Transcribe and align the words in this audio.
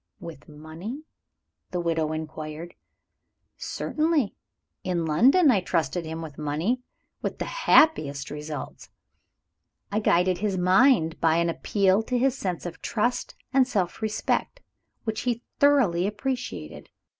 "With 0.19 0.49
money?" 0.49 1.03
the 1.69 1.79
widow 1.79 2.11
inquired. 2.11 2.73
"Certainly. 3.55 4.33
In 4.83 5.05
London 5.05 5.51
I 5.51 5.61
trusted 5.61 6.05
him 6.07 6.23
with 6.23 6.39
money 6.39 6.81
with 7.21 7.37
the 7.37 7.45
happiest 7.45 8.31
results. 8.31 8.89
I 9.91 9.99
quieted 9.99 10.39
his 10.39 10.57
mind 10.57 11.19
by 11.21 11.35
an 11.35 11.51
appeal 11.51 12.01
to 12.01 12.17
his 12.17 12.35
sense 12.35 12.65
of 12.65 12.81
trust 12.81 13.35
and 13.53 13.67
self 13.67 14.01
respect, 14.01 14.59
which 15.03 15.21
he 15.21 15.43
thoroughly 15.59 16.07
appreciated. 16.07 16.89